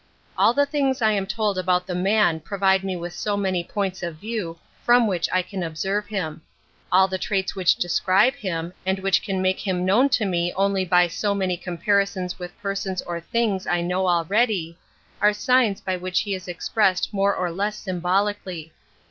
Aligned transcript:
All 0.35 0.51
the 0.55 0.65
things 0.65 0.99
I 0.99 1.11
am 1.11 1.27
told 1.27 1.59
about 1.59 1.85
the 1.85 1.93
man 1.93 2.39
provide 2.39 2.83
me 2.83 2.95
with 2.95 3.13
so 3.13 3.37
many 3.37 3.63
points 3.63 4.01
of 4.01 4.15
view 4.15 4.57
from 4.83 5.05
which 5.05 5.29
I 5.31 5.43
can 5.43 5.61
observe 5.61 6.07
him. 6.07 6.41
All 6.91 7.07
the 7.07 7.19
traits 7.19 7.55
which 7.55 7.75
describe 7.75 8.33
him. 8.33 8.73
and 8.83 8.97
which 8.97 9.21
can 9.21 9.43
make 9.43 9.59
him 9.59 9.85
known 9.85 10.09
to 10.09 10.25
me 10.25 10.51
only 10.55 10.85
by 10.85 11.05
so 11.07 11.35
many 11.35 11.55
comparisons 11.55 12.39
with 12.39 12.59
persons 12.63 13.03
or 13.03 13.19
things 13.19 13.67
I 13.67 13.81
know 13.81 14.07
already, 14.07 14.75
are 15.21 15.33
siRns 15.33 15.85
by 15.85 15.97
which 15.97 16.21
he 16.21 16.33
is 16.33 16.47
expressed 16.47 17.13
more 17.13 17.35
or 17.35 17.51
less 17.51 17.75
symbolically. 17.75 18.73